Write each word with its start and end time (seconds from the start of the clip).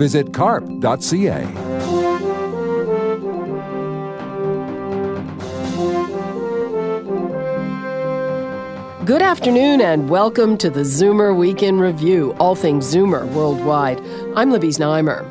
Visit 0.00 0.32
carp.ca. 0.32 1.44
Good 9.04 9.20
afternoon 9.20 9.82
and 9.82 10.08
welcome 10.08 10.56
to 10.56 10.70
the 10.70 10.80
Zoomer 10.80 11.36
Week 11.36 11.62
in 11.62 11.78
Review, 11.78 12.34
all 12.40 12.54
things 12.54 12.86
Zoomer 12.86 13.30
worldwide. 13.32 14.00
I'm 14.34 14.50
Libby 14.50 14.68
Znaimer. 14.68 15.22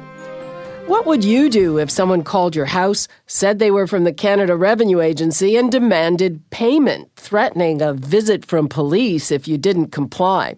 What 0.85 1.07
would 1.07 1.23
you 1.23 1.49
do 1.49 1.79
if 1.79 1.89
someone 1.89 2.23
called 2.23 2.55
your 2.55 2.67
house, 2.67 3.07
said 3.25 3.57
they 3.57 3.71
were 3.71 3.87
from 3.87 4.03
the 4.03 4.13
Canada 4.13 4.55
Revenue 4.55 5.01
Agency, 5.01 5.57
and 5.57 5.71
demanded 5.71 6.47
payment, 6.51 7.09
threatening 7.15 7.81
a 7.81 7.93
visit 7.93 8.45
from 8.45 8.69
police 8.69 9.31
if 9.31 9.47
you 9.47 9.57
didn't 9.57 9.91
comply? 9.91 10.57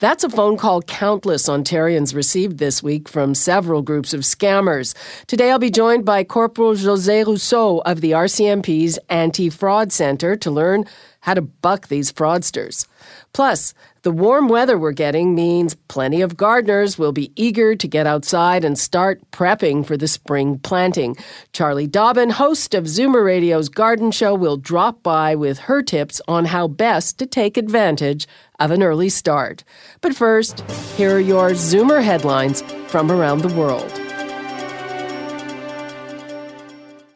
That's 0.00 0.24
a 0.24 0.30
phone 0.30 0.56
call 0.56 0.80
countless 0.80 1.46
Ontarians 1.46 2.14
received 2.14 2.56
this 2.56 2.82
week 2.82 3.06
from 3.06 3.34
several 3.34 3.82
groups 3.82 4.14
of 4.14 4.22
scammers. 4.22 4.94
Today 5.26 5.50
I'll 5.50 5.58
be 5.58 5.70
joined 5.70 6.06
by 6.06 6.24
Corporal 6.24 6.74
Jose 6.74 7.22
Rousseau 7.24 7.80
of 7.80 8.00
the 8.00 8.12
RCMP's 8.12 8.98
Anti 9.10 9.50
Fraud 9.50 9.92
Centre 9.92 10.36
to 10.36 10.50
learn 10.50 10.86
how 11.20 11.34
to 11.34 11.42
buck 11.42 11.88
these 11.88 12.12
fraudsters. 12.12 12.86
Plus, 13.32 13.74
the 14.02 14.10
warm 14.10 14.48
weather 14.48 14.78
we're 14.78 14.92
getting 14.92 15.34
means 15.34 15.76
plenty 15.88 16.22
of 16.22 16.36
gardeners 16.36 16.98
will 16.98 17.12
be 17.12 17.32
eager 17.36 17.76
to 17.76 17.86
get 17.86 18.06
outside 18.06 18.64
and 18.64 18.78
start 18.78 19.20
prepping 19.30 19.84
for 19.84 19.96
the 19.96 20.08
spring 20.08 20.58
planting. 20.58 21.16
Charlie 21.52 21.86
Dobbin, 21.86 22.30
host 22.30 22.74
of 22.74 22.84
Zoomer 22.84 23.24
Radio's 23.24 23.68
Garden 23.68 24.10
Show, 24.10 24.34
will 24.34 24.56
drop 24.56 25.02
by 25.02 25.34
with 25.34 25.58
her 25.60 25.82
tips 25.82 26.22
on 26.26 26.46
how 26.46 26.66
best 26.66 27.18
to 27.18 27.26
take 27.26 27.58
advantage 27.58 28.26
of 28.58 28.70
an 28.70 28.82
early 28.82 29.10
start. 29.10 29.64
But 30.00 30.16
first, 30.16 30.60
here 30.96 31.16
are 31.16 31.20
your 31.20 31.50
Zoomer 31.50 32.02
headlines 32.02 32.62
from 32.88 33.12
around 33.12 33.42
the 33.42 33.54
world. 33.54 33.99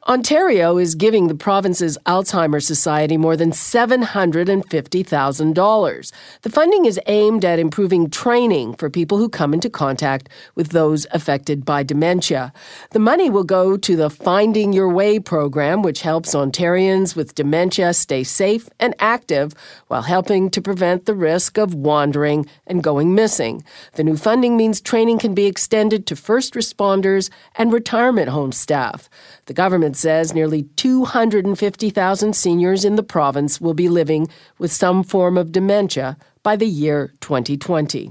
Ontario 0.07 0.77
is 0.77 0.95
giving 0.95 1.29
the 1.29 1.35
province's 1.35 1.97
Alzheimer's 2.05 2.67
Society 2.67 3.17
more 3.17 3.39
than 3.39 3.53
$750,000. 3.53 6.13
The 6.43 6.51
funding 6.51 6.85
is 6.85 7.01
aimed 7.07 7.43
at 7.43 7.59
improving 7.59 8.11
training 8.11 8.75
for 8.75 8.91
people 8.91 9.17
who 9.17 9.31
come 9.31 9.55
into 9.55 9.71
contact 9.71 10.29
with 10.55 10.73
those 10.73 11.07
affected 11.13 11.65
by 11.65 11.85
dementia. 11.85 12.53
The 12.91 12.99
money 12.99 13.31
will 13.31 13.45
go 13.45 13.79
to 13.79 13.97
the 13.97 14.11
Finding 14.11 14.75
Your 14.75 14.91
Way 14.91 15.21
program, 15.21 15.81
which 15.81 16.03
helps 16.03 16.35
Ontarians 16.35 17.17
with 17.17 17.35
dementia 17.35 17.95
stay 17.95 18.25
safe 18.25 18.69
and 18.79 18.95
active 18.99 19.55
while 19.87 20.03
helping 20.03 20.51
to 20.51 20.61
prevent 20.61 21.07
the 21.07 21.15
risk 21.15 21.57
of 21.57 21.75
wandering 21.75 22.45
and 22.67 22.85
going 22.85 23.15
missing. 23.15 23.65
The 23.95 24.05
new 24.05 24.19
funding 24.19 24.59
means 24.59 24.83
training 24.83 25.21
can 25.21 25.35
be 25.35 25.47
extended 25.47 26.07
to 26.09 26.15
first 26.15 26.53
responders 26.53 27.31
and 27.55 27.73
retirement 27.73 28.29
home 28.29 28.53
staff. 28.53 29.09
The 29.47 29.55
government 29.55 29.94
says 29.97 30.35
nearly 30.35 30.65
250,000 30.77 32.35
seniors 32.35 32.85
in 32.85 32.97
the 32.97 33.03
province 33.03 33.61
will 33.61 33.75
be 33.75 33.89
living 33.89 34.29
with 34.59 34.73
some 34.73 35.03
form 35.03 35.39
of 35.39 35.53
dementia 35.53 36.17
by 36.43 36.57
the 36.57 36.67
year 36.67 37.15
2020. 37.21 38.11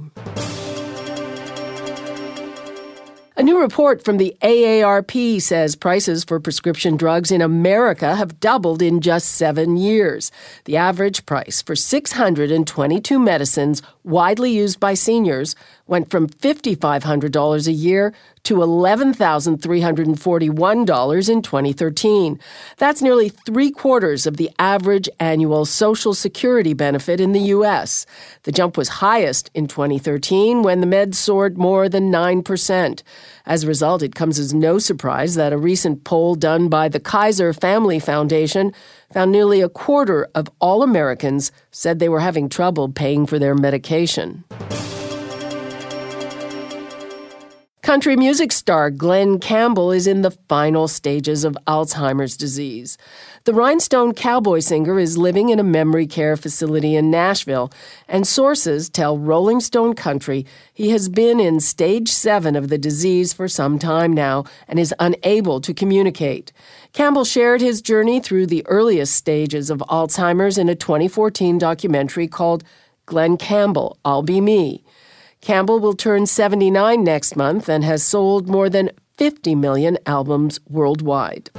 A 3.44 3.46
new 3.46 3.60
report 3.60 4.06
from 4.06 4.20
the 4.20 4.38
AARP 4.42 5.42
says 5.42 5.76
prices 5.76 6.24
for 6.24 6.40
prescription 6.40 6.96
drugs 6.96 7.30
in 7.30 7.42
America 7.42 8.16
have 8.16 8.40
doubled 8.40 8.82
in 8.82 9.02
just 9.02 9.32
seven 9.32 9.76
years. 9.76 10.32
The 10.64 10.78
average 10.78 11.26
price 11.26 11.62
for 11.62 11.76
622 11.76 13.20
medicines 13.20 13.82
widely 14.06 14.54
used 14.54 14.80
by 14.80 14.94
seniors 14.94 15.58
went 15.88 16.10
from 16.10 16.30
$5,500 16.30 17.68
a 17.68 17.72
year 17.74 18.14
to 18.44 18.56
$11,341 18.56 21.30
in 21.30 21.42
2013. 21.42 22.40
That's 22.78 23.02
nearly 23.02 23.28
three 23.30 23.72
quarters 23.72 24.26
of 24.26 24.38
the 24.38 24.50
average 24.60 25.10
annual 25.20 25.66
Social 25.66 26.14
Security 26.14 26.74
benefit 26.74 27.20
in 27.20 27.34
the 27.34 27.42
U.S. 27.42 28.06
The 28.44 28.52
jump 28.52 28.78
was 28.78 28.90
highest 28.90 29.50
in 29.54 29.68
2013 29.68 30.62
when 30.62 30.82
the 30.82 30.88
meds 30.88 31.16
soared 31.16 31.58
more 31.58 31.90
than 31.90 32.12
9%. 32.12 33.02
As 33.46 33.64
a 33.64 33.68
result, 33.68 34.04
it 34.04 34.16
comes 34.16 34.40
as 34.40 34.54
no 34.54 34.80
surprise 34.80 35.36
that 35.36 35.54
a 35.54 35.58
recent 35.58 36.04
poll 36.04 36.36
done 36.36 36.70
by 36.70 36.90
the 36.90 37.00
Kaiser 37.00 37.54
Family 37.54 38.00
Foundation 38.00 38.74
found 39.14 39.32
nearly 39.32 39.62
a 39.62 39.70
quarter 39.70 40.28
of 40.34 40.50
all 40.60 40.84
Americans 40.84 41.52
said 41.72 42.00
they 42.00 42.10
were 42.10 42.20
having 42.20 42.50
trouble 42.50 42.90
paying 42.90 43.26
for 43.26 43.38
their 43.38 43.56
medication. 43.56 44.44
Country 47.94 48.16
music 48.16 48.52
star 48.52 48.90
Glen 48.90 49.38
Campbell 49.38 49.92
is 49.92 50.08
in 50.08 50.24
the 50.24 50.32
final 50.32 50.88
stages 50.88 51.44
of 51.44 51.56
Alzheimer's 51.68 52.36
disease. 52.36 52.98
The 53.44 53.54
Rhinestone 53.54 54.16
Cowboy 54.16 54.62
singer 54.62 54.98
is 54.98 55.16
living 55.16 55.50
in 55.50 55.60
a 55.60 55.64
memory 55.64 56.08
care 56.08 56.36
facility 56.36 56.96
in 56.96 57.12
Nashville, 57.12 57.72
and 58.08 58.26
sources 58.26 58.90
tell 58.90 59.20
Rolling 59.20 59.60
Stone 59.60 59.94
Country 59.94 60.44
he 60.74 60.90
has 60.90 61.08
been 61.08 61.40
in 61.40 61.60
stage 61.60 62.10
seven 62.10 62.56
of 62.56 62.70
the 62.70 62.80
disease 62.80 63.32
for 63.32 63.48
some 63.48 63.78
time 63.78 64.12
now 64.12 64.46
and 64.68 64.80
is 64.80 64.96
unable 64.98 65.62
to 65.62 65.72
communicate. 65.72 66.52
Campbell 66.94 67.26
shared 67.26 67.62
his 67.62 67.80
journey 67.80 68.20
through 68.20 68.48
the 68.48 68.66
earliest 68.66 69.14
stages 69.14 69.70
of 69.70 69.84
Alzheimer's 69.88 70.58
in 70.58 70.68
a 70.68 70.74
2014 70.74 71.60
documentary 71.60 72.28
called 72.28 72.64
Glen 73.06 73.38
Campbell, 73.38 74.00
I'll 74.04 74.24
Be 74.24 74.42
Me. 74.42 74.83
Campbell 75.44 75.82
will 75.82 75.94
turn 75.94 76.26
79 76.26 77.04
next 77.04 77.36
month 77.36 77.68
and 77.68 77.84
has 77.84 78.02
sold 78.02 78.48
more 78.48 78.70
than 78.70 78.90
50 79.18 79.56
million 79.56 79.98
albums 80.06 80.58
worldwide. 80.70 81.50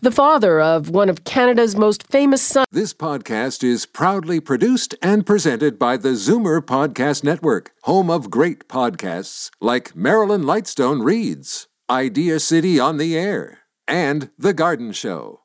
The 0.00 0.10
father 0.10 0.62
of 0.62 0.88
one 0.88 1.10
of 1.10 1.24
Canada's 1.24 1.76
most 1.76 2.04
famous 2.06 2.40
sons. 2.40 2.66
This 2.72 2.94
podcast 2.94 3.62
is 3.62 3.84
proudly 3.84 4.40
produced 4.40 4.94
and 5.02 5.26
presented 5.26 5.78
by 5.78 5.98
the 5.98 6.14
Zoomer 6.14 6.62
Podcast 6.62 7.22
Network, 7.22 7.72
home 7.82 8.08
of 8.08 8.30
great 8.30 8.66
podcasts 8.66 9.50
like 9.60 9.94
Marilyn 9.94 10.42
Lightstone 10.42 11.04
Reads, 11.04 11.68
Idea 11.90 12.40
City 12.40 12.80
on 12.80 12.96
the 12.96 13.16
Air, 13.16 13.58
and 13.86 14.30
The 14.38 14.54
Garden 14.54 14.92
Show. 14.92 15.41